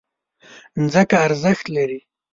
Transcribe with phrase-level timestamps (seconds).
[0.91, 1.99] ځمکه ارزښت لري.